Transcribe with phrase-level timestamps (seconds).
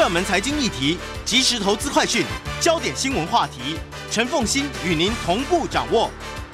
[0.00, 2.24] 热门财经议题、即时投资快讯、
[2.58, 3.76] 焦点新闻话题，
[4.10, 6.10] 陈凤欣与您同步掌握。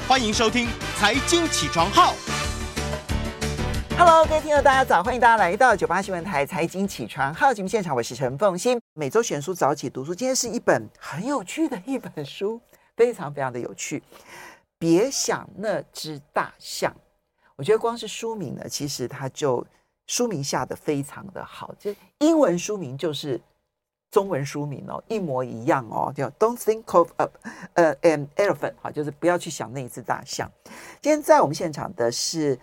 [0.08, 0.66] 欢迎收听
[0.98, 2.12] 《财经起床号》。
[3.96, 5.00] Hello，各位听众，大家早！
[5.00, 8.80] 欢迎大家来到九八新闻台《财经起床号》节目现场，我是陈凤欣。
[8.94, 12.60] 每周选书早起读书，今天是一本很有趣的一本书，
[12.96, 14.02] 非常非常的有趣。
[14.76, 16.92] 别想那只大象，
[17.54, 19.64] 我觉得光是书名呢，其实它就。
[20.06, 23.40] 书名下的非常的好，就英文书名就是
[24.10, 27.28] 中文书名哦，一模一样哦，叫 Don't think of a
[27.74, 30.50] 呃 an elephant，好，就是不要去想那一只大象。
[31.00, 32.58] 今天在我们现场的是，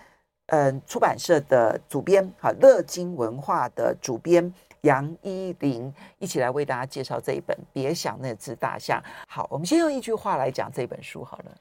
[0.47, 9.02] 嗯，出版社的主编，好，乐金文化的主编杨依琳，一起来为大家介绍这一本《别想那只大象》。
[9.27, 11.52] 好，我们先用一句话来讲这本书好了。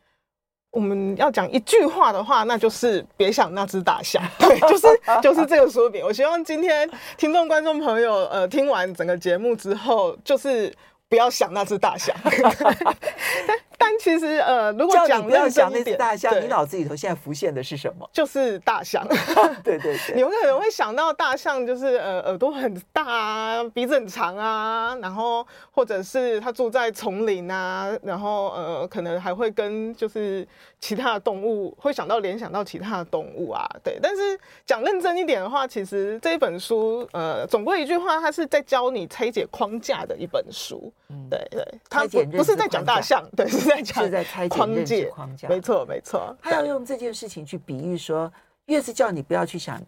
[0.72, 4.22] 我们要讲一句话的话，那就是别想那只大象。
[4.40, 4.86] 对，就是
[5.22, 6.04] 就是这个书名。
[6.04, 10.74] 我希望今天听众观众朋友，呃，听完整个节目之后，就是
[11.08, 12.16] 不要想那只大象。
[13.92, 18.08] 但其实，呃，如果讲不要讲那只大象，你脑子里头现在浮现的是什么？
[18.12, 19.06] 就是大象。
[19.62, 30.46] 对对对，你们可能会想到大象，就是呃耳朵很大啊，鼻子很长啊，然后或者是它住在丛林啊，然后呃可能还会跟就是
[30.80, 33.98] 其他的动物会想到联想到其他的动物啊，对。
[34.02, 40.90] 但是讲认真一点的话，其实这一本书，呃，总归一句话，它是在教你拆解框架的一本书。
[41.10, 43.46] 嗯，对对，它不不是在讲大象，对。
[43.52, 43.81] 是在
[44.24, 46.36] 拆解认知框架，没错没错。
[46.40, 48.32] 他要用这件事情去比喻说，
[48.66, 49.80] 越是叫你不要去想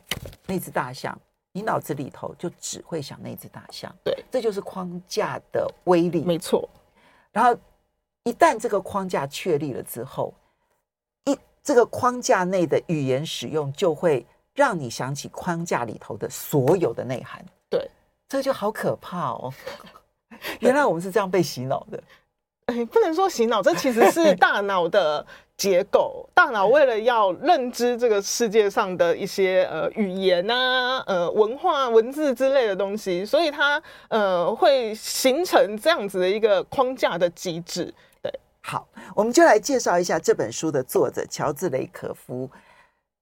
[0.46, 1.18] 那只大象，
[1.52, 3.94] 你脑子里头就只会想那只大象。
[4.02, 6.24] 对，这就是框架的威力。
[6.24, 6.68] 没错。
[7.32, 7.56] 然后
[8.24, 10.32] 一旦这个框架确立了之后，
[11.24, 17.44] 一这个框架内的语言使用就会让你想起框架里头的所有的内涵。
[17.68, 17.90] 对，
[18.28, 19.52] 这就好可怕哦。
[20.60, 22.02] 原来我们是这样被洗脑的。
[22.66, 26.26] 哎，不能说洗脑，这其实是 大脑的结构。
[26.32, 37.92] 大脑为了要认知这个世界上的一些呃语言啊、呃文化、文字之类的东西，所以它呃会形成这样子的一个框架的机制。
[38.22, 42.50] 对，好，我们就来介绍一下这本书的作者乔治·雷可夫。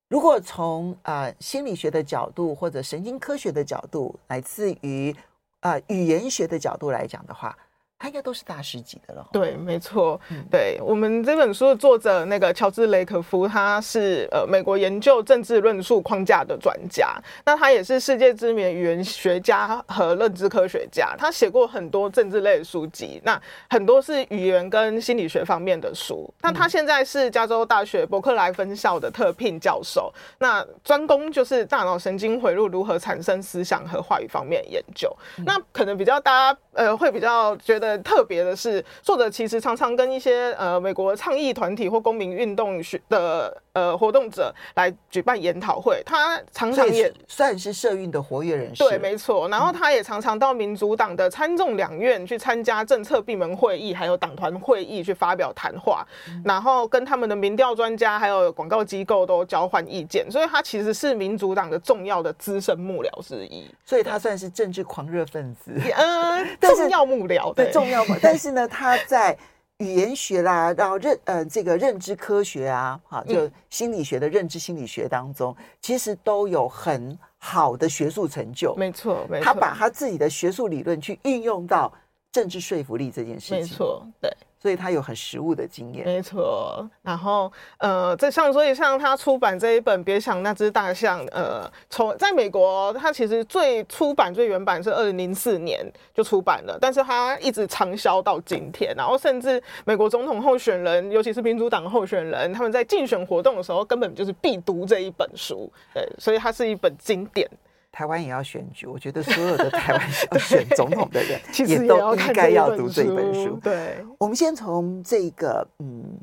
[0.09, 5.13] 如果从啊、呃、心理学的角度或者神经科学的角度，来自于
[5.59, 7.59] 啊、呃、语言学的角度来讲的话。
[8.03, 9.25] 他应该都是大师级的了。
[9.33, 10.21] 对，没错。
[10.31, 17.15] 嗯、对我们这本书的作者那个乔治·雷可夫，他是呃美国研究政治论述框架的专家。
[17.47, 21.15] 那他也是世界知名语言学家和认知科学家。
[21.17, 23.41] 他写过很多政治类的书籍，那
[23.71, 26.29] 很多是语言跟心理学方面的书。
[26.41, 35.17] 那他现在是加州大学伯克莱分校的特聘教授，那专攻就是大脑神经回路如何产生思想和话语方面的研究。
[35.39, 37.92] 嗯、那可能比较大家呃会比较觉得。
[37.99, 46.03] 特别的是，作者其实常常跟一些呃美国倡议团体或公民运动学的呃活动者来举办研讨会。
[46.05, 48.83] 他常常也算是社运的活跃人士。
[48.83, 49.49] 对，没错。
[49.49, 60.31] 然后他也常常到民主党的参众两院去参加政策闭门会议，还有党团会议去发表谈话，嗯、然后跟他们的民调专家还有广告机构都交换意见。
[60.31, 63.69] 所以他其实是民主党的重要的资深幕僚之一。
[63.85, 65.73] 所以他算是政治狂热分子。
[65.97, 67.71] 嗯， 重要幕僚对。
[67.83, 68.17] 重要吗？
[68.23, 69.37] 但是呢，他在
[69.79, 78.75] 语言学啦，然后认呃这个认知科学啊，哈，就心理学的认知心理学当中，嗯、其实都有很好的学术成就。
[78.77, 79.45] 没错，没错。
[79.45, 81.93] 他把他自己的学术理论去运用到
[82.31, 83.59] 政治说服力这件事情。
[83.59, 84.31] 没错，对。
[84.63, 86.89] 所以他有很实务的经验，没错。
[87.03, 95.85] 然后，呃，这像所以像他出版这一本《别想那只大象》，呃，从在美国，他其实最出版最原版是二零零四年
[96.15, 98.95] 就出版了，但是他一直畅销到今天。
[98.97, 105.69] 然后，甚至美国总统候选人，尤其是民主党候选人，他们在竞选活动的时候，根本就是必读这一本书。
[105.93, 107.51] 对，所以它是一本经典。
[107.93, 113.61] 台湾也要选举，我觉得所有的台湾要选 总统的人也都应该要读这一本书。
[113.63, 116.19] 对，我们先从这个，嗯，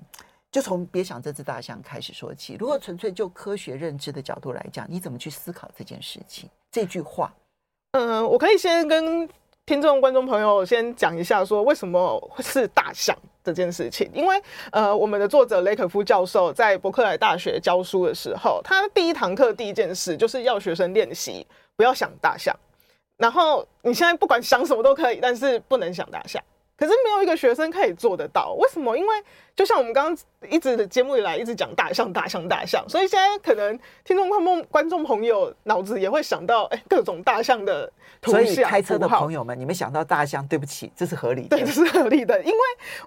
[0.51, 2.57] 就从别想这只大象开始说起。
[2.59, 6.49] 如果纯粹就科学认知的角度来讲，你怎么去思考这件事情？
[6.71, 7.31] 这句话，
[7.91, 9.29] 嗯，我可以先跟
[9.69, 14.09] 听众、观众朋友先讲一下，说为什么会是大象这件事情。
[14.15, 21.45] 因为，呃，我们的作者雷可夫教授在伯克莱大学教书的时候，他第一堂课第一件事就是要学生练习。
[21.75, 22.51] 不要想大象，
[23.17, 26.43] 然后你现在不管想什么都可以，但是不能想大象。
[26.75, 28.97] 可是没有一个学生可以做得到，为什么？
[28.97, 29.23] 因为
[29.59, 37.91] 就像我们刚刚一直的节目以来一直讲大象，大象，大象，所以现在可能听众观众观众朋友脑子也会想到，哎，各种大象的
[38.21, 38.45] 图像。
[38.45, 41.57] 所以开车的朋友们，你们想到大象，对不起，这是合理的。
[41.57, 42.57] 对， 这是合理的，因为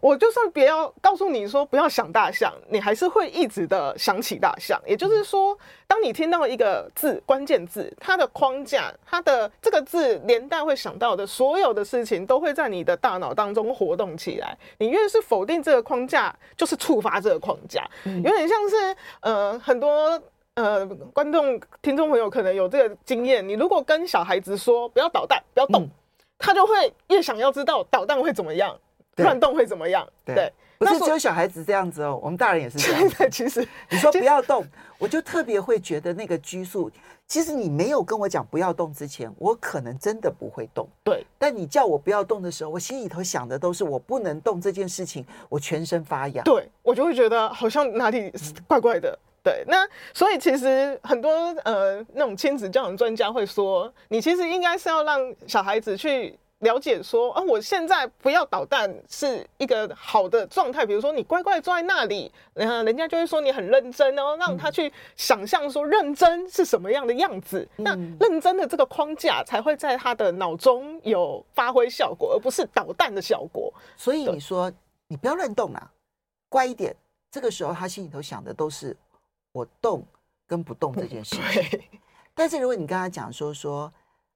[0.03, 4.79] 我就算不要告诉你说不要想大象，你还是会一直的想起大象。
[4.87, 14.55] 也就是说，当你听到一个字关键字，它的框架，它的这个字连带会想到的所有的事情，都会在你的大脑当中活动起来。
[14.77, 20.21] 你越是否定这个框架，就是触发这个框架，有点像是呃很多
[20.55, 23.47] 呃观众听众朋友可能有这个经验。
[23.47, 25.91] 你如果跟小孩子说不要捣蛋，不要动，嗯、
[26.39, 28.77] 他就会越想要知道捣蛋会怎么样，
[29.17, 30.07] 乱动会怎么样。
[30.25, 30.35] 对。
[30.35, 33.27] 對不是只有小孩子这样子哦，我们大人也是这样子。
[33.31, 34.67] 其实你说不要动，
[35.03, 36.89] 我就特别会觉得那个拘束。
[37.27, 40.87] 其实你没有跟我讲不要动之前，我可能真的不会动。
[41.03, 46.45] 对，但你叫我不要动的时候，我心里头想的都是我不能动这件事情，我全身发痒。
[46.45, 48.33] 对，我就会觉得好像哪里
[48.69, 49.19] 怪怪的。
[49.43, 49.85] 对，那
[50.15, 51.29] 所以其实很多
[51.65, 56.39] 呃那种亲子教养专家会说，你其实应该是要让小孩子去。
[56.63, 60.87] 了解说啊，我现在不要捣蛋是一个好的状态。
[60.87, 67.69] 比如说，你乖乖坐在那里，然后人家就会说你很认真哦，让他去想象说认真是什么样的样子。
[67.79, 73.73] 嗯、那认真的这个框架才会在他的脑中有发挥效果，而不是捣蛋的效果。
[73.97, 74.73] 所以你说
[75.09, 75.91] 你不要乱动啊，
[76.49, 76.95] 乖一点。
[77.31, 78.97] 这个时候他心里头想的都是
[79.53, 80.07] 我动
[80.47, 81.83] 跟不动这件事情。
[82.35, 83.93] 但是如果你跟他讲说说，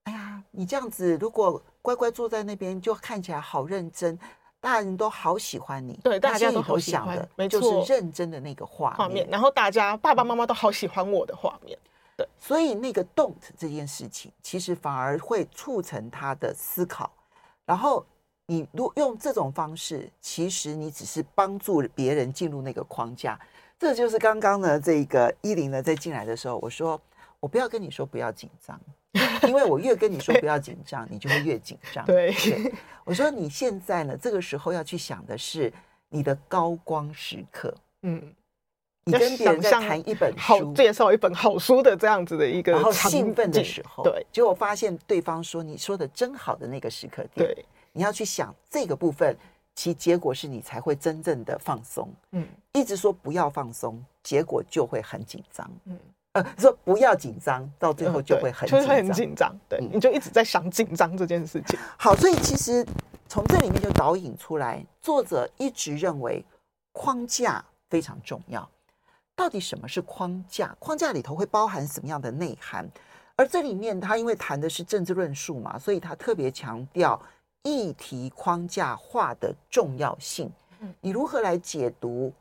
[0.07, 1.63] 哎呀，你这样子如果。
[1.87, 4.19] 乖乖坐在那边，就看起来好认真，
[4.59, 5.97] 大人都好喜欢你。
[6.03, 8.97] 对，大家都好喜欢的，没错，就是认真的那个画面。
[8.99, 11.79] 画面，然后大家爸爸妈妈都好喜欢我的画面。
[12.17, 17.09] 对，所以那个 don't 这件事情，其实反而会促成他的思考。
[17.65, 18.05] 然后
[18.47, 23.39] 你如果用这种方式，其实你只是帮助别人进入那个框架。
[23.79, 27.01] 这就是刚刚呢，这个依林呢在进来的时候，我说
[27.39, 28.77] 我不要跟你说不要紧张。
[29.47, 32.05] 因为我越跟你说不要紧张，你就会越紧张。
[32.05, 32.35] 对，
[33.05, 35.73] 我说你现在呢，这个时候要去想的是
[36.09, 37.75] 你的高光时刻。
[38.03, 38.23] 嗯，
[39.05, 49.37] 你跟别人在谈一本书，好介绍一本好书的这样子的一个，然后兴奋的时候，对，结果发现对方说你说的真好的那个时刻点，对，你要去想这个部分，
[49.75, 52.09] 其结果是你才会真正的放松。
[52.33, 55.71] 嗯，一直说不要放松，结果就会很紧张。
[55.85, 55.99] 嗯。
[56.37, 59.59] 呃， 说不要紧张，到最后就会很紧张，嗯、就会很紧张。
[59.69, 61.79] 对，嗯、你就一直在想紧张这件事情。
[61.97, 62.87] 好，所以其实
[63.27, 66.45] 从这里面就导引出来，作者一直认为
[66.93, 68.69] 框架非常重要。
[69.35, 70.77] 到底什么是框架？
[70.79, 72.87] 框架里头会包含什么样的内涵？
[73.37, 77.21] 而这里面他因为谈的是政治论述嘛，所以他特别强调
[77.63, 80.51] 议题框架化的重要性。
[80.81, 82.33] 嗯，你如何来解读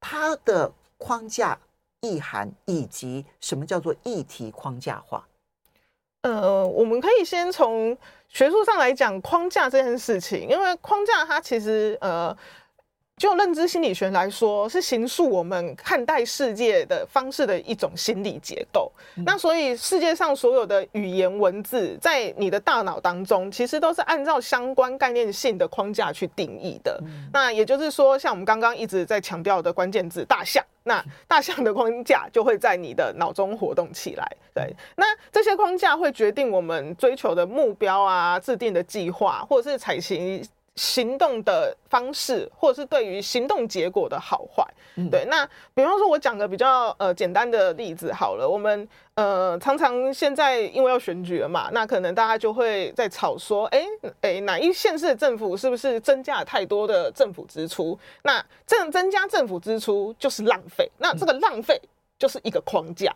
[0.00, 1.58] 他的框架？
[2.02, 5.24] 意涵以及什么叫做议题框架化？
[6.22, 7.96] 呃，我们可以先从
[8.28, 12.36] 学术上来讲框架这件事情，因为框架它其实呃。
[13.20, 18.90] 就认知心理学来说，是形塑我们看待世界的方式的一种心理结构。
[19.16, 26.98] 嗯、那所以世界上所有的语言文字，在你的大脑当中，其实都是按照相关概念性的框架去定义的。
[27.02, 34.26] 嗯、那也就是说，像我们刚刚一直在强调的关键字“大象”，那 大象的框架就会在你的脑中活动起来。
[34.54, 40.42] 对，那这些框架会决定我们追求的目标啊，制定的计划，或者是采行。
[40.76, 44.64] 行动的方式，或者是对于行动结果的好坏，
[44.96, 45.26] 嗯、对。
[45.26, 48.48] 那比方说，我讲个比较呃简单的例子好了。
[48.48, 57.98] 我们呃常常现在因为要选举了嘛，那可能大家就会在吵说，哎、欸、哎、欸，哪一县市的政府是不是增加了太多的政府支出？
[58.22, 61.78] 那这增加政府支出就是浪费，那这个浪费
[62.18, 63.14] 就是一个框架。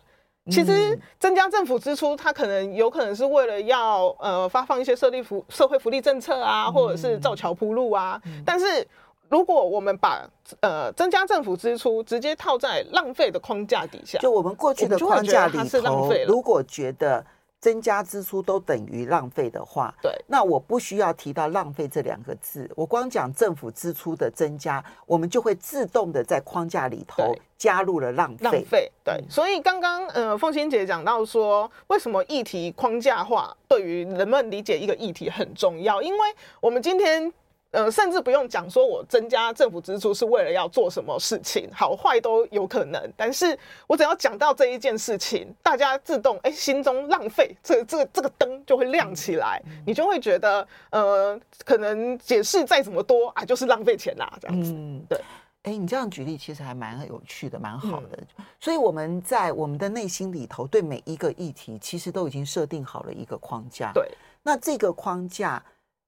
[0.51, 8.21] 其实增加政府支出，它可能有可能是为了要呃发放一些设立福社会福利政策啊，或者是造桥铺路啊。
[8.45, 8.87] 但是
[9.29, 10.29] 如果我们把
[10.61, 17.25] 呃增加政府支出直接套在浪费的框架底下，就我们过去的框架里头，如果觉得。
[17.65, 28.45] 增加支出都等于浪费的话，对，那我不需要提到浪费这两个字，我光讲政府支出的增加，我们就会自动的在框架里头加入了浪费。
[28.45, 29.15] 浪费，对。
[29.15, 36.03] 嗯、所以刚刚呃，凤仙姐讲到说，为什么议题框架化对于人们理解一个议题很重要？
[36.03, 36.19] 因为
[36.61, 37.33] 我们今天。
[37.75, 43.13] 呃，甚至不用讲，说我增加政府支出是为了要做什么事情，好坏都有可能。
[43.17, 54.73] 但是我只要讲到这一件事情，大家自动哎，心中浪费这个、这个这个灯就会亮起来，嗯、你就会觉得呃，可能解释再怎么多啊，就是浪费钱啦，这样子。
[54.73, 55.21] 嗯，对。
[55.65, 58.19] 哎，你这样举例其实还蛮有趣的，蛮好的。
[58.37, 63.91] 嗯、所以我们在我们的内心里头，对每一个议题，其实都已经设定好了一个框架。
[63.95, 64.07] 对，
[64.43, 65.65] 那这个框架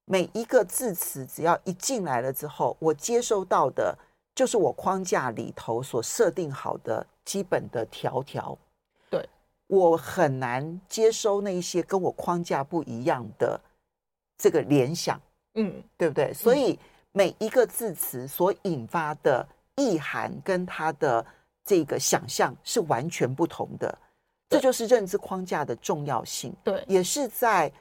[0.06, 3.94] 每一个字词，只要一进来了之后，我接收到的
[4.34, 8.56] 就是我框架里头所设定好的基本的条条。
[9.10, 9.28] 对，
[9.66, 13.60] 我很难接收那一些跟我框架不一样的
[14.38, 15.20] 这个联想。
[15.56, 16.32] 嗯，对不对？
[16.32, 16.72] 所以。
[16.72, 16.78] 嗯
[17.16, 21.24] 每一个字词所引发的意涵跟它的
[21.64, 23.98] 这个想象是完全不同的，
[24.50, 26.54] 这就是认知框架的重要性。
[26.62, 27.72] 对，也是在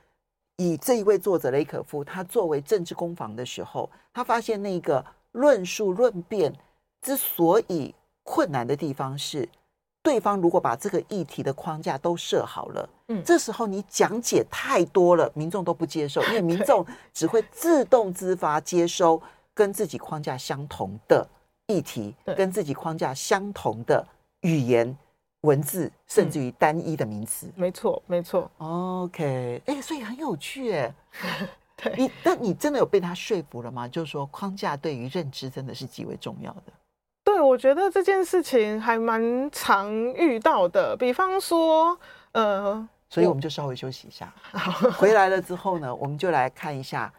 [0.58, 6.54] 以这一位作者雷可夫他作为政治攻防的时候，他发现那个论述论辩
[7.02, 7.94] 之所以
[8.24, 9.48] 困难的地方是。
[10.02, 19.20] 对方如果把这个议题的框架都设好了，嗯，这时候你讲解太多了，民众都不接受，因为民 众只会自动自发接收
[19.52, 21.28] 跟自己框架相同的
[21.66, 24.08] 议题，跟自己框架相同的
[24.42, 24.96] 语言
[25.46, 27.48] 文字，甚至于单一的名词。
[27.56, 28.50] 没错，没错。
[28.58, 30.94] OK，哎，所以很有趣， 哎，
[31.78, 33.88] 对你，那你真的有被他说服了吗？
[33.88, 36.74] 就是说，框架对于认知真的是极为重要的。
[37.24, 40.96] 对，我觉得这件事情还蛮常遇到的。
[40.98, 41.98] 比方说，
[42.34, 44.34] 呃，所以我们就稍微休息一下。
[44.52, 47.12] 好，回来了之后呢，我们就来看一下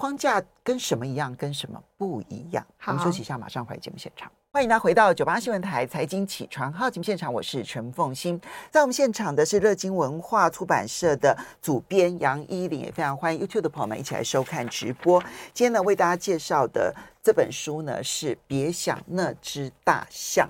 [0.00, 2.66] 框架跟什么一样，跟什么不一样。
[2.78, 4.32] 好，我们休息一下，马上回节目现场。
[4.50, 8.40] 欢迎大家回到九八新闻台财经起床号节目现场，我是陈凤欣。
[8.70, 15.20] 在我们现场的是乐金文化出版社的主编杨依琳，也非常欢迎 YouTube 的朋友们一起来收看直播。
[15.52, 16.94] 今天呢，为大家介绍的。
[17.22, 20.48] 这本书呢是《别想那只大象》，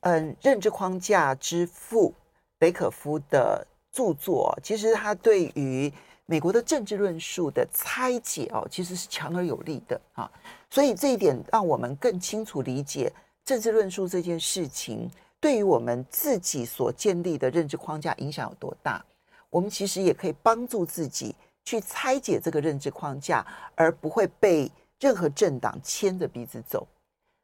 [0.00, 2.12] 嗯，认知框架之父
[2.58, 4.58] 北可夫的著作。
[4.60, 5.92] 其实他对于
[6.32, 10.30] 美国的政治论述的拆解哦，其实是强而有力的啊。
[10.70, 13.12] 所以这一点让我们更清楚理解
[13.44, 19.04] 政治论述这件事情对于我们自己所建立的认知框架影响有多大。
[19.50, 21.34] 我们其实也可以帮助自己
[21.66, 24.72] 去拆解这个认知框架，而不会被。
[25.02, 26.86] 任何政党牵着鼻子走，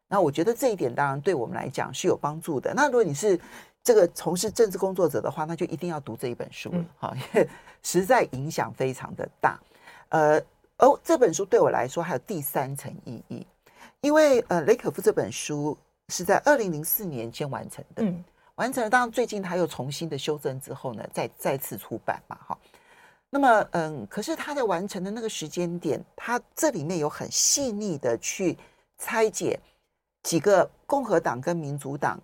[0.06, 2.72] 那我觉得这一点当然对我们来讲是有帮助的。
[2.72, 3.36] 那如果你是
[3.82, 7.48] 这个从事政治工作者的话，那就一定要读这一本书了，哈、嗯， 因为
[7.82, 9.58] 实在影响非常的大。
[10.10, 10.38] 呃，
[10.78, 13.46] 哦，这本书对我来说还有第三层意义，
[14.00, 15.76] 因为呃，雷可夫这本书
[16.08, 18.24] 是在二零零四年间完成的，嗯，
[18.56, 22.58] 完成了，当然最近他又重新的修正之后呢，再再次出版嘛，哈。
[23.30, 28.56] 那么，嗯，可是他在完成的那个时间点，他这里面有很细腻的去
[28.96, 29.60] 拆解
[30.22, 32.18] 几个共和党跟民主党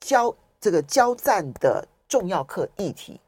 [0.00, 3.20] 交这个交战的重要课议题，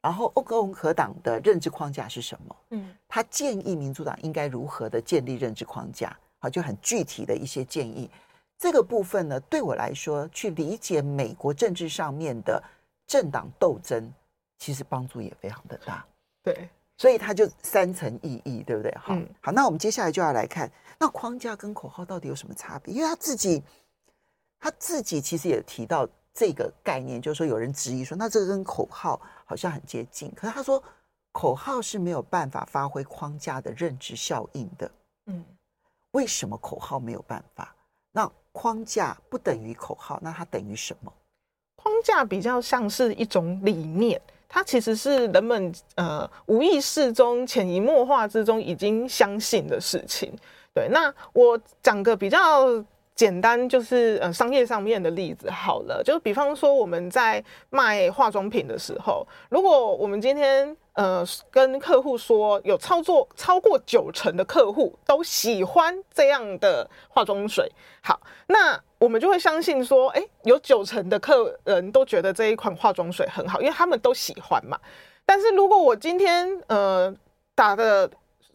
[0.00, 2.56] 然后共和党的认知框架是什么？
[2.70, 6.18] 嗯，他建议民主党应该如何的建立认知框架？
[6.40, 8.10] 好，就很具体的一些建议。
[8.58, 12.60] 这个部分呢，对我来说，去理解美国政治上面的
[13.06, 14.12] 政党斗争，
[14.58, 16.04] 其实帮助也非常的大。
[16.42, 18.92] 对，所以它就三层意义，对不对？
[19.00, 22.92] 好，嗯、好，那我们接下来就要来看，那框架跟口号到底有什么差别？
[22.92, 23.62] 因为他自己，
[24.58, 30.82] 他自己其实也提到这个概念，就是说有人质疑说，那这个跟口号好像很接近，可是他说
[31.30, 34.90] 口号是没有办法发挥框架的认知效应的。
[35.26, 35.44] 嗯，
[36.12, 37.74] 为什么口号没有办法？
[38.12, 41.12] 那框架不等于口号，那它等于什么？
[41.76, 44.20] 框架比较像是一种理念。
[44.48, 50.30] 它其实是人们呃无意识中、潜移默化之中已经相信的事情。
[50.74, 52.66] 对，那我讲个比较
[53.22, 67.70] 简单，就是呃商业上面的例子好了，就比方说我们在卖化妆品的时候，如果我们今天呃跟客户说有操作超过九成的客户都喜欢这样的化妆水，
[68.02, 68.80] 好，那。
[68.98, 74.78] 我们就会相信说，哎，有九成的客人都觉得这一款化妆水很好，因为他们都喜欢嘛。
[75.26, 77.12] 但是如果我今天呃
[77.52, 78.08] 打的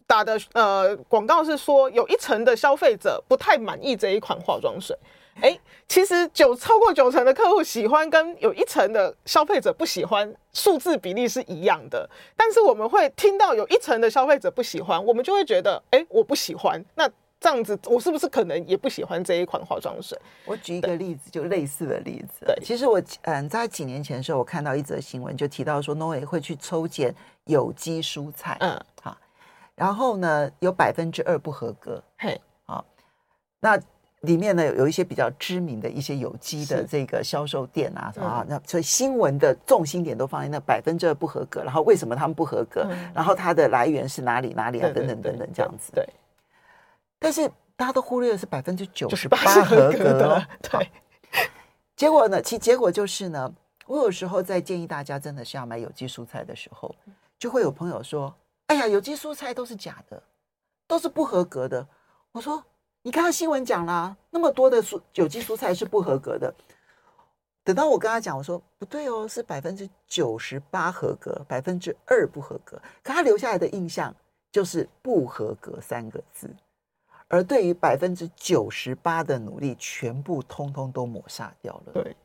[0.08, 4.96] 打的呃广告是说，有一成的消费者不太满意这一款化妆水，
[5.40, 12.08] 哎，其实九超过九成的客户喜欢，跟有一成的消费者不喜欢，数字比例是一样的。
[12.34, 17.08] 但是我们会听到有一成的消费者不喜欢，我们就会觉得，哎，我不喜欢那。
[17.40, 20.18] 这样子，我是不是可能也不喜欢这一款化妆水？
[20.44, 22.44] 我举一个例子，就类似的例子。
[22.44, 28.97] 对，其实我嗯，在几年前的时候，我看到一则新闻，就提到说，农委会去抽检有机蔬菜，嗯，好，
[29.78, 32.84] 然后呢，有百分之二不合格，嘿，好，
[33.60, 33.80] 那
[34.22, 42.84] 里面呢，有一些比较知名的一些有机的这个销售店啊，啊，那所以新闻的重心点都放在那百分之二不合格，然后为什么他们不合格？
[43.14, 44.90] 然后它的来源是哪里哪里啊？
[44.92, 46.04] 等等等等，这样子，对。
[47.20, 50.48] 但是大家都忽略的是百分之九十八合格的。
[50.62, 50.90] 对，
[51.94, 52.42] 结果呢？
[52.42, 53.52] 其结果就是呢，
[53.86, 56.92] 我有时候在建议大家真的是要买有机蔬菜的时候，
[57.38, 58.34] 就会有朋友说
[58.68, 60.22] ：“哎呀，有机蔬菜都是假的，
[60.86, 61.86] 都是不合格的。”
[62.32, 62.64] 我说
[63.02, 66.54] ：“你看到新闻讲啦，那么多的蔬有机蔬菜是不合格的。”
[67.64, 72.80] 等到我跟他讲，我说不对哦，是百分之九十八合格，百分之二不合格。
[73.02, 74.14] 可他留下来的印象
[74.50, 76.48] 就是“不合格”三个字，
[77.28, 81.92] 而对于百分之九十八的努力，全部通通都抹杀掉了。
[81.92, 82.16] 对，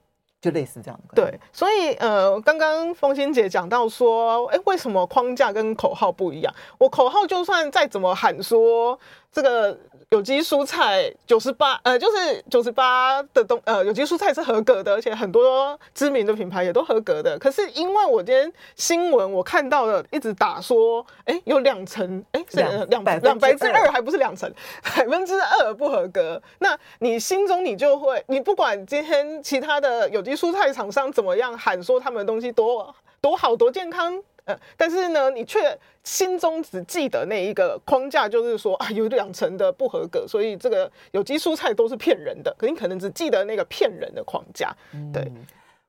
[0.43, 1.00] 就类似这样。
[1.15, 6.53] 对，所以呃，刚刚风清姐讲到说，哎，为什么框架跟口号不一样？
[6.77, 9.00] 我口号就算再怎么喊说
[9.34, 9.78] 这个。
[10.10, 17.36] 有机蔬菜九十八，呃，就是九十八的东，呃，有机蔬菜是合格的，而且很多知名的品牌也都合格的。
[17.40, 24.48] 可是因为我今天新闻我看到了，一直打说，哎，有两成，哎，是两两百两百分之二，还不是两成，
[24.96, 26.40] 百分之二不合格。
[26.60, 34.22] 那你心中你就会，你不管今天其他的有机蔬菜厂商怎么样喊说他们的东西多多好多健康。
[34.45, 42.53] 呃， 但是呢，你却心中只记得那一个框架，就是说啊，有两层的不合格，所以这个有机蔬菜都是骗人的。
[42.57, 44.75] 可你可能只记得那个骗人的框架，
[45.13, 45.31] 对。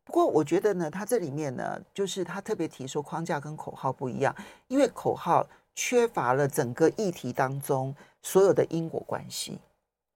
[0.07, 4.35] 不过我觉得呢，他这里面呢，就是他特别提说框架跟口号不一样，
[4.69, 5.45] 因为口号
[5.75, 7.93] 缺乏了整个议题当中
[8.23, 9.59] 所有的因果关系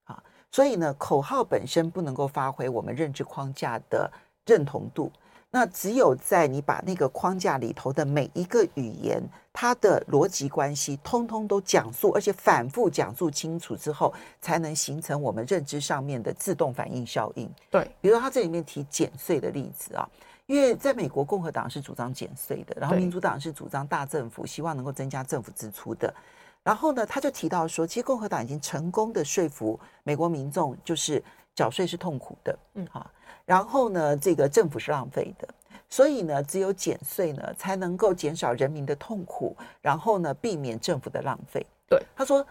[0.03, 4.09] 啊，所以呢，口号本身不能够发挥我们认知框架的
[4.45, 5.11] 认同度。
[5.51, 9.19] 那只有在你把那个框架里头的每一个语言，
[9.51, 17.51] 它的逻辑关系通通都讲述，而且反复讲述清楚之后，才能形成我们认知上面的自动反应效应。
[17.71, 20.07] 对，比如他这里面提减税的例子啊，
[20.45, 26.13] 因为在美国共和党是主张减税的，然后民主党是主张大政府，希望能够增加政府支出的。
[26.61, 31.23] 然后呢，他就提到说，其实共和党已经成功的说服美国民众，就是
[31.55, 33.09] 缴税是痛苦的，嗯，好。
[33.49, 35.49] 然后呢，这个政府是浪费的，
[35.89, 41.65] 所以呢，只有减税呢，才能够减少人民的痛苦，然后呢，避免政府的浪费。
[41.87, 42.45] 对，他说，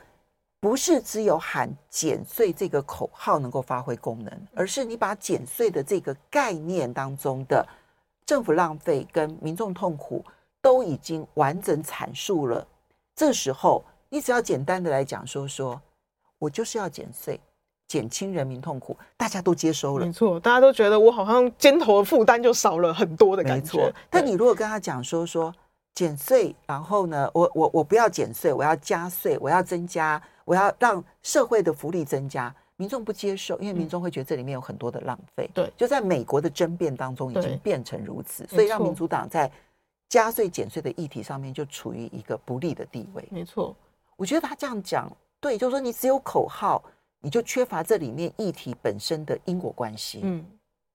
[0.58, 7.64] 不是只有喊减税这个口号能够发挥功能，而是你把减税的这个概念当中的
[8.26, 10.24] 政府浪费跟民众痛苦
[10.60, 12.66] 都已经完整阐述了。
[13.14, 15.80] 这时候，你只要简单的来讲说说，
[16.40, 17.38] 我就是要减税。
[17.88, 20.04] 减轻人民痛苦，大家都接收了。
[20.04, 23.90] 没错，大家都觉得我好像肩头的负担就少了很多的感觉。
[24.10, 25.52] 但你如果跟他讲说说
[25.94, 35.48] 减税，然后呢，我我我不要减税，我要加税，我要增加，我要让社会的福利增加，民众不接受，因为民众会觉得这里面有很多的浪费。
[35.54, 39.50] 对、嗯，就在美国的争辩当中已经变成如此，所以让民主党在
[40.10, 43.26] 加税减税的议题上面就处于一个不利的地位。
[43.30, 43.74] 没错，
[44.14, 46.84] 我觉得他这样讲对，就是说你只有口号。
[47.20, 50.46] 你就缺乏这里面议题本身的因果关系，嗯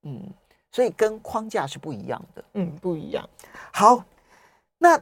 [0.03, 0.33] 嗯，
[0.71, 3.27] 所以跟框架是不一样的，嗯，不一样。
[3.73, 4.03] 好，
[4.77, 5.01] 那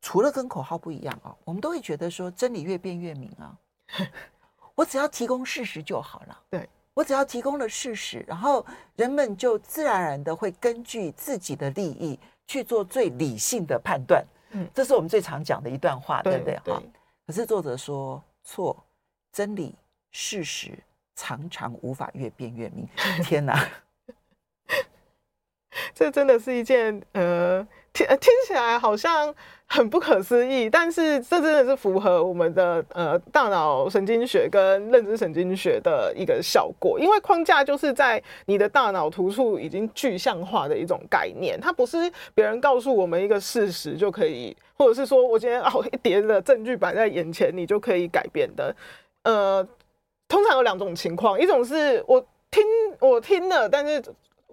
[0.00, 3.56] 除了跟口号不一样啊，我们都会觉得说真理越辩越明啊，
[4.74, 8.64] 我只要提供事实就好了，对，我只要提供了事实，然后
[8.96, 16.58] 人们就自然而然的会根据自己的利益去做最理性的判断，嗯，这是我们最常讲的一段话，对不对？
[16.60, 16.82] 哈，
[17.26, 18.76] 可是作者说错，
[19.32, 19.74] 真理。
[20.10, 20.70] 事实
[21.14, 22.88] 常常无法越辩越明。
[23.22, 23.68] 天哪，
[25.94, 29.34] 这真的是一件呃听听起来好像
[29.66, 36.98] 很不可思议，但是这真的是符合我们的呃大脑神经学跟认知神经学的一个效果。
[36.98, 48.74] 因为框架就是在你的大脑突触已经具象化的一种概念，它不是别人告诉我们一个事实就可以，或者是说我今天哦一叠的证据摆在眼前，你就可以改变的，
[49.24, 49.68] 呃。
[50.30, 52.64] 通常有两种情况，一种是我听
[53.00, 54.02] 我听了，但是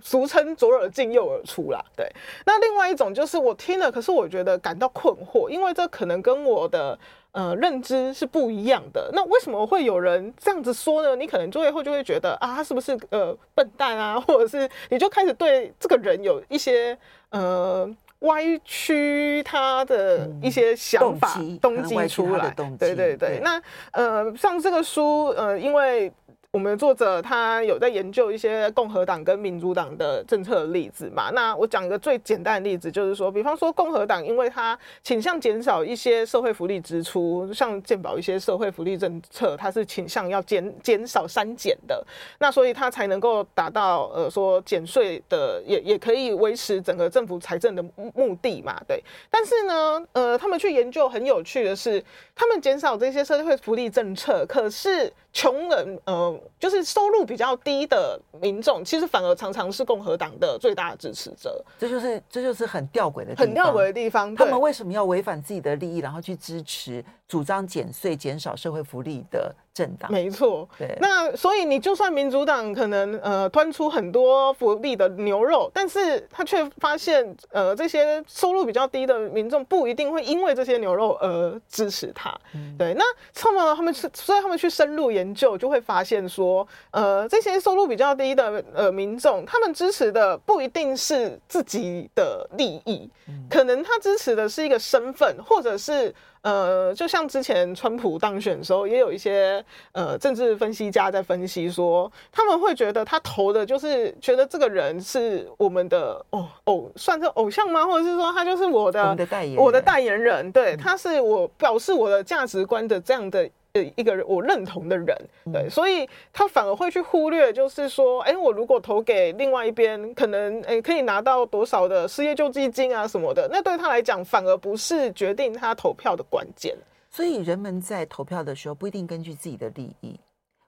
[0.01, 2.05] 俗称左耳进右耳出啦，对。
[2.45, 6.99] 那另外一种就是我听了，可是我觉得感到困惑，因为这可能跟我的
[7.31, 9.09] 呃认知是不一样的。
[9.13, 11.15] 那为什么会有人这样子说呢？
[11.15, 16.97] 你可能最后就会觉得啊，他是不是呃笨蛋啊，或者是你就开始对这个人有一些
[17.29, 17.89] 呃。
[18.19, 23.17] 歪曲他的一些想法、嗯、动机出来，对对对。
[23.17, 26.11] 对那呃，像这个书，呃，因为。
[26.57, 31.29] 我们的作者他有在研究一些共和党跟民主党的政策例子嘛？
[31.29, 42.03] 那我讲一个最简单的例子，就是说，比方说共和党，因为他倾向减少一些社会福利支出，像健保一些社会福利政策，他是倾向要减减少删减的，
[42.39, 47.83] 那所以他才能够达到呃说减税的，也也可以维持整个政府财政的
[48.15, 48.75] 目的嘛？
[48.87, 48.99] 对。
[49.29, 55.13] 但是呢，呃，他们去研究很有趣的是，他们减少这些社会福利政策，可是。
[55.37, 61.63] 穷人，呃，就是收入比较低的民众，其实反而常常是共和党的最大的支持者。
[61.77, 64.33] 这就是这就是很吊诡的地方，很吊诡的地方。
[64.33, 70.11] 他们为什么要违反自己的利益，然后去支持主张减税、减少社会福利的政党？
[70.11, 70.67] 没错。
[70.79, 70.97] 对。
[70.99, 82.35] 那所以你就算民主党可能呃端出很多福利的牛肉，但是他却发现呃这些收入比较低的民众不一定会因为这些牛肉而支持他。
[82.55, 82.95] 嗯、对。
[82.95, 93.09] 那他们他们是所以他们去深入研究，就会发现说，呃，这些收入比较低的呃民众，他们支持的不一定是自己的利益，
[93.49, 96.13] 可能他支持的是一个身份，或者是
[96.47, 107.85] 呃，就像之前川普当选的时候，也有一些呃政治分析家在分析说，他们会觉得他投的就是觉得这个人是我们的哦偶，算是偶像吗？
[107.85, 113.49] 或者是说他就是我的我的代言人，我的代言人，对，他是我表示我的价值观的这样的。
[113.95, 115.17] 一个人我认同的人，
[115.51, 126.77] 对，所以他反而会去忽略，就是说，哎，我如果投给另外一边，可能哎可以拿到多少的失业救济金啊什么的，那对他来讲反而不是决定他投票的关键。
[127.09, 130.19] 所以人们在投票的时候，不一定根据自己的利益，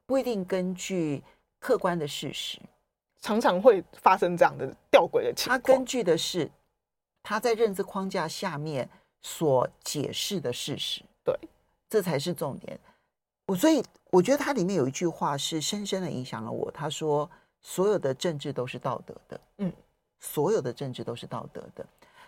[0.05, 1.21] 不一定根据
[1.59, 2.57] 客观的事实，
[3.21, 5.59] 常常会发生这样的吊诡的情况。
[5.59, 6.49] 他根据的是
[7.21, 8.89] 他在认知框架下面
[9.21, 11.35] 所解释的事实，对，
[11.89, 12.79] 这才是重点。
[13.49, 16.69] 我所以我觉得它里面有一句话是深深的影响了我。
[16.69, 17.27] 他说
[17.61, 19.73] ：“所有的政治都是道德的，嗯，
[20.19, 21.83] 所有的政治都是道德的。”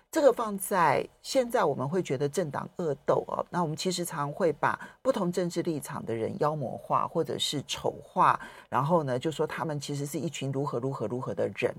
[0.09, 11.71] 这个放在现在我们会觉得政党恶斗哦，那我们其实常会把不同政治立场的人妖魔化或者是丑化，然后呢就说他们其实是一群如何如何如何的人。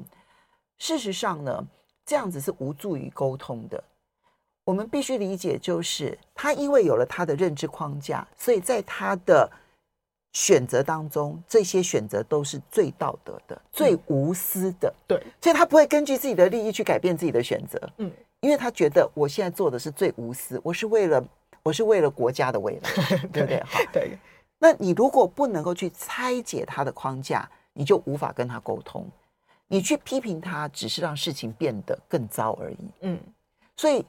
[0.79, 1.67] 事实上呢，
[2.07, 3.83] 这样子是无助于沟通的。
[4.65, 9.51] 我们必须理解，就是他因为有了他的认知框架，所以在他的
[10.33, 14.95] 选择当中，这些选择都是最道德的、最无私的。
[15.09, 17.91] 对，所以他不会根据自己的利益去改变自己的选择。
[17.97, 18.09] 嗯，
[18.41, 21.25] 因为他觉得我现在做的是最无私，我是为了
[21.65, 22.91] 我是为了国家的未来，
[23.33, 23.61] 对不对？
[23.65, 24.17] 好，对。
[24.61, 29.05] 那你如果不能够去拆解他的框架，你就无法跟他沟通。
[29.67, 32.77] 你去批评他，只是让事情变得更糟而已。
[33.01, 33.19] 嗯，
[33.77, 34.07] 所以。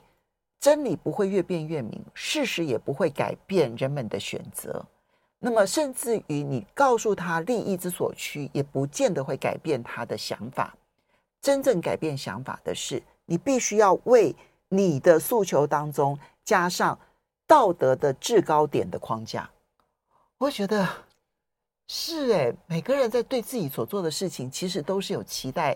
[0.64, 4.82] 真理不会越辩越明，事实也不会改变人们的选择。
[5.38, 10.74] 那么，甚至于你告诉他利益之所趋，也不见得会改变他的想法。
[11.42, 14.34] 真正改变想法的是，你必须要为
[14.70, 16.98] 你的诉求当中加上
[17.46, 19.50] 道德的制高点的框架。
[20.38, 20.88] 我觉得
[21.90, 25.76] 是诶，每个人在对自己所做的事情，其实都是有期待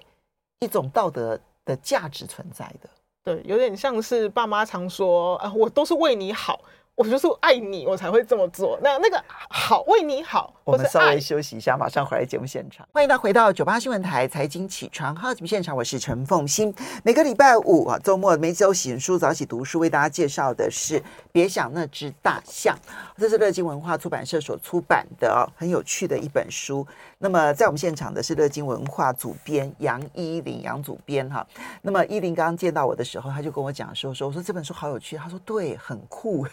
[0.59, 2.89] 一种道德的价值存在的。
[3.27, 6.61] 对，有点像是爸妈常说啊，我都是为你好，
[6.97, 8.75] 我就是爱你，我才会这么做。
[8.81, 12.87] 那那个好，为你好，我们稍微休息一下，马上回来节目现场。
[12.91, 16.73] 欢迎大家回到九八新闻台财经起床号节目现场，我是陈凤欣。
[17.03, 20.99] 每个礼拜五啊，周末没周洗书早起读书，为大家介绍的是
[21.31, 22.75] 《别想那只大象》，
[23.15, 26.83] 这是乐金文化出版社所出版的很有趣的一本书。
[27.19, 31.45] 那么在我们现场的是乐金文化主编杨依琳，杨主编哈。
[31.83, 35.15] 那么依琳刚刚见到我的时候，他就跟我讲说说，我说这本书好有趣。
[35.15, 36.47] 他说对，很酷。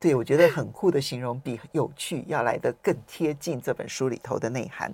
[0.00, 4.92] 对，我觉得很酷的形容比有趣要来得更贴近这本书里头的内涵。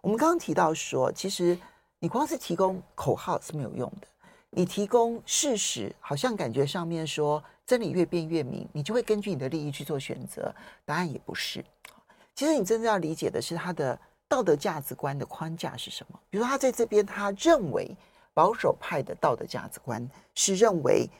[0.00, 1.56] 我们刚刚提到说，其实
[1.98, 4.06] 你光是提供口号是没有用的，
[4.50, 10.54] 你提供事实，好像感觉上面说真理越辩越明，你就会根据你的利益去做选择。
[10.84, 11.64] 答案也不是。
[12.34, 13.98] 其实你真正要理解的是他的。
[14.30, 16.16] 道德价值观的框架是什么？
[16.30, 17.90] 比如说，他在这边，他认为
[18.32, 21.10] 保守派的道德价值观是认为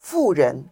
[0.00, 0.62] 富人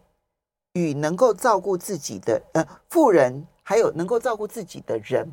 [0.77, 5.27] 与能够照顾自己的呃富人，还有能够照顾自己的人，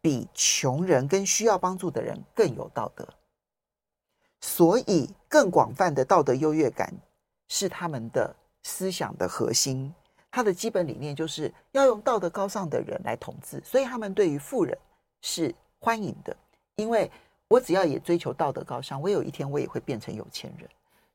[0.00, 3.06] 比穷人跟需要帮助的人更有道德。
[4.40, 6.92] 所以，更广泛的道德优越感
[7.48, 9.94] 是他们的思想的核心。
[10.30, 14.76] 他的基本理念就是要用道德高尚的人来统治，所以他们对于富人
[15.22, 15.54] 是。
[15.80, 16.36] 欢迎的，
[16.74, 17.08] 因为
[17.46, 20.68] 我只要也追求道德高尚，我有一天我也会变成有钱人。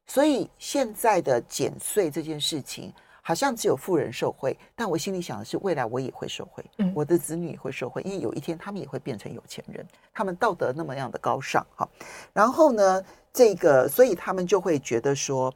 [0.07, 2.93] 所以现在的减税这件事情，
[3.25, 9.83] 好像只有富人受惠，但我心里想的是，未来我也会受惠，我的子女也会受惠，因为有一天他们也会变成有钱人，
[10.13, 11.87] 他们道德那么样的高尚，哈。
[12.33, 15.53] 然后呢，这个，所以他们就会觉得说，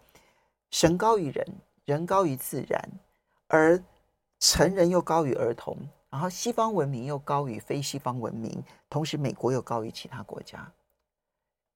[0.71, 1.45] 神高于人，
[1.83, 2.89] 人高于自然，
[3.49, 3.77] 而
[4.39, 5.77] 成人又高于儿童。
[6.09, 10.65] 然后西方文明又高于非西方文明，同时美国又高于其他国家。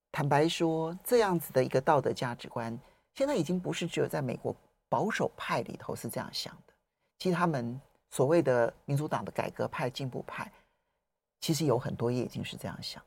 [0.09, 2.79] 坦白说，这样子的一个道德价值观，
[3.13, 4.55] 现在已经不是只有在美国
[4.91, 6.73] 保守派里头是这样想的。
[7.17, 10.51] 其实他们所谓的民主党的改革派、进步派，
[11.39, 13.01] 其实有很多也已经是这样想，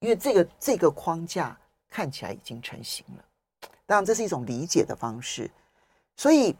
[0.00, 1.56] 因为这个这个框架
[1.88, 3.24] 看起来已经成型了。
[3.86, 5.48] 当然，这是一种理解的方式。
[6.16, 6.56] 所以，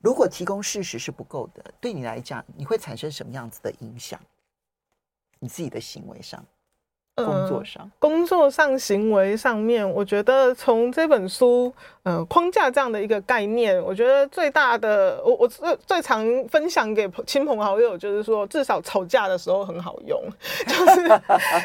[0.00, 4.18] 如果提供事实是不够的，对你来讲，你会产生什么样子的影响？
[5.38, 6.42] 你自己的行为上？
[7.14, 11.72] 工作上，呃，工作上行为上面，我觉得从这本书，
[12.02, 20.20] 呃，框架这样的一个概念，我觉得最大的，我我最最常分享给亲朋好友，就是说，至少吵架的时候很好用，
[20.66, 21.08] 就 是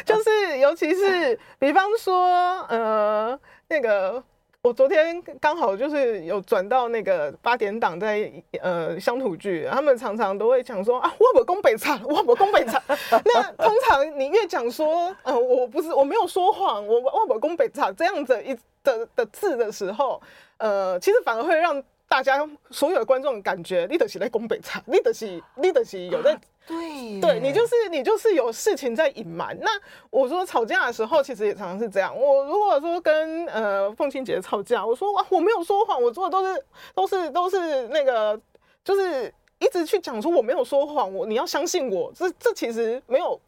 [0.04, 4.22] 就是，尤其是比方说，呃，那个。
[4.62, 12.78] 我昨天刚好就是有转到那个八点档，在呃乡土剧，他们常常都会讲说啊，我不宫北差，我不宫北差。
[13.24, 20.20] 那通常你越讲说，呃，我不是我没有说谎，我我不宫北差这样子一的的字的时候，
[20.58, 26.36] 呃，其实反而会让大家所有的观众感觉你的是在攻北差，你的是你的是有在。
[26.66, 29.56] 对，对你就是你就是有事情在隐瞒。
[29.60, 29.70] 那
[30.10, 32.12] 我说吵架的时候，其实也常常是这样。
[32.14, 38.38] 我如果说跟呃凤清姐吵架，我说哇我没有说谎，我做的都是都是都是那个，
[38.84, 42.12] 就是一直去讲说我没有说谎，我你要相信我。
[42.12, 43.40] 这这其实没有。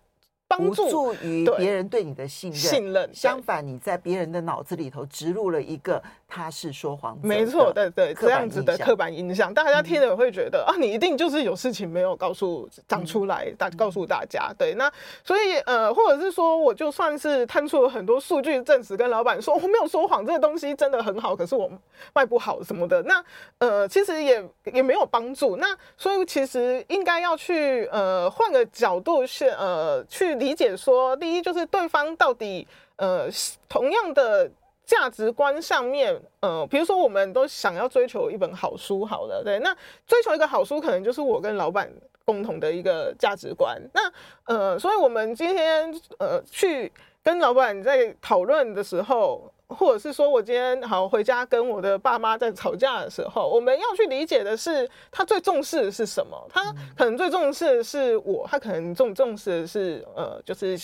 [0.48, 3.10] 帮助于别人对你的信任，信任。
[3.14, 6.02] 相反，你在别人的脑子里头植入了一个
[6.34, 14.52] 他是说谎，没错，对对，这样子的刻板印象，大家听了会觉得啊，你一定就是有事情没有告诉讲出来，大告诉大家。
[14.58, 14.92] 对，那
[15.24, 21.70] 所以呃，或者是说，我就算是摊出了很多数据证实，跟老板说我没有说谎，这个东西真的很好，可是我
[22.12, 23.24] 卖不好什么的，那
[23.58, 25.56] 呃，其实也也没有帮助。
[25.56, 25.66] 那
[25.96, 30.32] 所以其实应该要去呃换个角度去呃去。
[30.42, 32.66] 理解说，第一就是对方到底
[32.96, 33.28] 呃
[33.68, 34.50] 同样的
[34.84, 39.74] 价值观上面，呃，比如说我们都想要追求一本好书，好了，对，那
[40.06, 41.90] 追求一个好书，可能就是我跟老板
[42.24, 43.80] 共同的一个价值观。
[43.94, 44.12] 那
[44.44, 46.92] 呃，所以我们今天呃去
[47.22, 49.52] 跟老板在讨论的时候。
[49.74, 56.46] 或者是说，我今天好回家跟我的爸妈在吵架的时候，我们要去理解的是，他最重视的是什么？
[56.52, 56.62] 他
[56.94, 60.78] 可能最重视的是我，他可能重重视的是呃，就是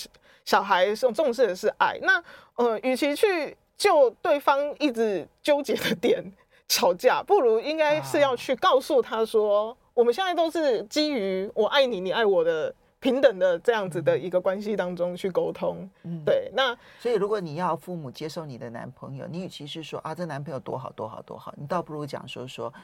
[0.46, 1.98] 小孩重重视的是爱。
[2.00, 6.22] 那呃，与其去就对方一直纠结的点
[6.68, 12.74] 吵架，不如应该是要去告诉他说，我们现在都是基于我爱你，你爱我的。
[13.00, 22.74] 平等的这样子的一个关系当中去沟通，嗯，对，那所以如果你要父母接受你的男朋友，你与其是说啊，这男朋友多好多好多好，你倒不如讲说说，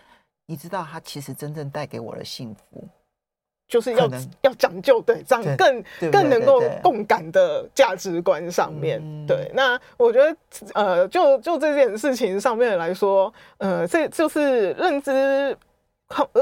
[0.47, 2.87] 你知道他其实真正带给我的幸福，
[3.75, 4.09] 就是要
[4.43, 5.83] 要讲究对，这样更
[6.13, 10.37] 更能够共感的价值观上面，对，那我觉得
[10.75, 15.57] 呃，就就这件事情上面来说，呃，这就是认知。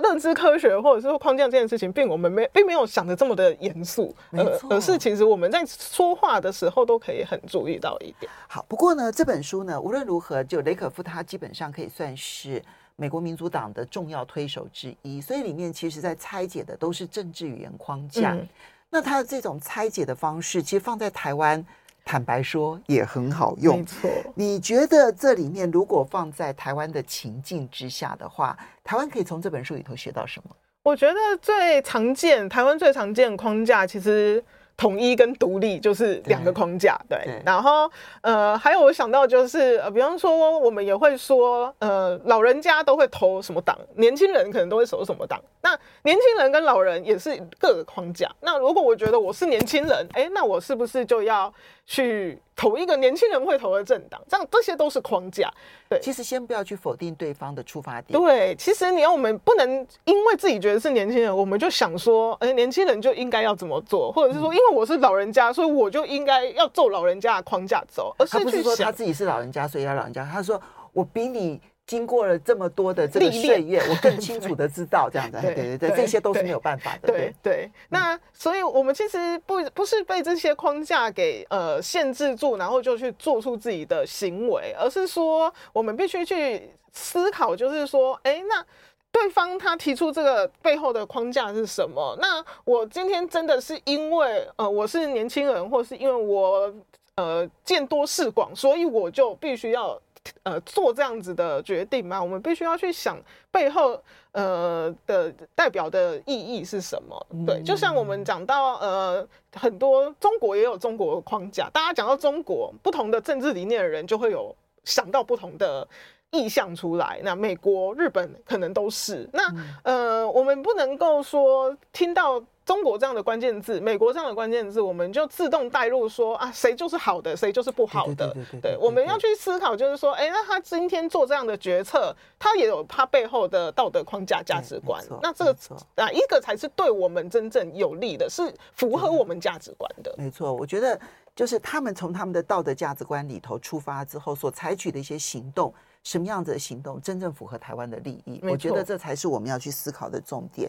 [0.03, 8.31] 认知科学或者是说框架这件事情，并我们没并没有想的这么的严肃，而而是其实我们在说话的时候都可以很注意到一点。
[8.49, 12.61] 好，不过呢，这本书呢，无论如何，就雷可夫他基本上可以算是
[13.03, 18.33] 美国民主党的重要推手之一，所以里面其实在拆解的都是政治语言框架。
[18.35, 18.47] 嗯、
[18.89, 21.65] 那他的这种拆解的方式，其实放在台湾。
[22.05, 24.11] 坦白说也很好用，没错。
[24.37, 30.57] 你觉得这里面如果放在台湾的情境之下的话，台湾可以从这本书里头学到什么？
[30.85, 34.45] 我觉得最常见，台湾最常见的框架其实。
[34.77, 37.19] 统一跟独立就是两个框架，对。
[37.25, 37.91] 对，然后
[38.23, 45.41] 呃，还有我想到就是呃，比方说我们也会说，呃，老人家都会投什么党，年轻人可能都会投什么党。
[45.63, 48.29] 那年轻人跟老人也是各个框架。
[48.41, 51.53] 那如果我觉得我是年轻人，哎，那我是不是就要
[51.87, 54.21] 去投一个年轻人会投的政党？
[54.29, 55.53] 这样这些都是框架。
[55.89, 58.19] 对，其实先不要去否定对方的出发点。
[58.19, 70.25] 对，其实你要我们不能因为自己觉得是年轻人，我们就想说，哎，年轻人就应该要怎么做，或者是说，因为我是老人家，所以我就应该要照老人家的框架走，而是去想，他不是说他自己是老人家，所以要老人家。
[70.25, 70.61] 他说
[70.93, 71.61] 我比你。
[71.87, 77.09] 经过了这么多的这个岁月，我更清楚的知道这样子， 对对对，这些都是没有办法的。
[77.09, 88.65] 对对，那所以我们其实不不是被这些框架给呃限制住，然后就去做出自己的行为，而是说我们必须去思考，就是说，哎，那
[89.11, 92.17] 对方他提出这个背后的框架是什么？
[92.21, 96.73] 那我今天真的是因为呃我是年轻人，或是因为我
[97.17, 100.01] 呃见多识广，所以我就必须要。
[100.45, 103.21] 呃，做这样子的决定嘛，我们必须要去想
[103.51, 107.27] 背后呃的代表的意义是什么。
[107.31, 115.85] 嗯、对，就像我们讲到呃，很多中国也有中国的框架，大家讲到中国不同的政治理念的人，就会有想到不同的
[116.31, 117.21] 意向出来。
[117.25, 119.29] 那美国、日本可能都是。
[119.33, 119.43] 那
[119.83, 122.41] 呃，我们不能够说听到。
[122.73, 128.35] 中国这样的关键字，美国这样的关键字，我们就自动带入说啊，谁就是好的，谁就是不好的。
[128.63, 135.05] 对，我们要去思考，就是说，哎，那他今天做这样的决策，他也有他背后的道德框架、价值观。
[135.21, 135.55] 那这个
[135.97, 138.43] 哪一个才是对我们真正有利的，是
[138.75, 140.15] 符合我们价值观的？
[140.17, 140.99] 没错，我觉得
[141.37, 145.75] 就是他们从他们的道德价值观里头出发之后，所采取的一些行动。
[146.05, 148.41] 什么样子的行动真正符合台湾的利益？
[148.43, 150.69] 我觉得这才是我们要去思考的重点。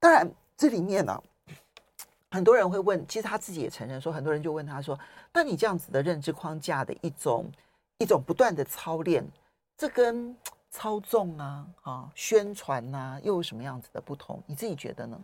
[0.00, 1.22] 当然，这里面呢、啊，
[2.34, 4.98] 很多人会问，其实他自己也承认说，很多人就问他说
[5.32, 7.48] ：“那你这样子的认知框架的一种
[7.98, 9.24] 一种不断的操练，
[9.76, 10.36] 这跟
[10.68, 14.42] 操纵啊、啊宣传啊，又有什么样子的不同？
[14.46, 15.16] 你自己觉得呢？”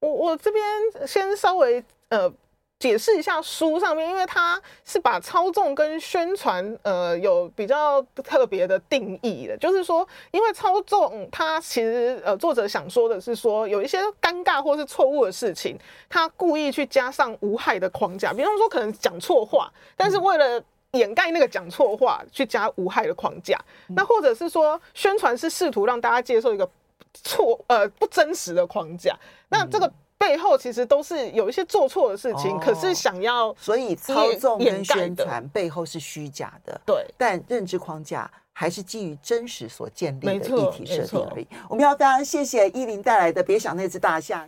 [0.00, 2.32] 我我这边先稍微呃。
[2.78, 9.56] 解释一下书上面，因为它是把操纵跟宣传，呃，有比较特别的定义的。
[9.56, 15.78] 就是说，因为操纵，它其实呃，作者想说的是说，有一些尴尬或是错误的事情，
[16.10, 20.62] 他故意去加上无害的框架，比方说可能讲错话，但是为了
[20.92, 23.58] 掩盖那个讲错话，去加无害的框架。
[23.88, 26.68] 那或者是说，宣传是试图让大家接受一个
[27.14, 29.90] 错呃不真实的框架，那这个。
[30.18, 37.06] 背后其实都是有一些做错的事情，哦、可是想要，所以操纵跟宣传背后是虚假的，对。
[37.16, 41.46] 但认知框架还是基于真实所建立的议题设定而已。
[41.68, 44.42] 我们要非常谢谢依林带来的《别想那只大象》。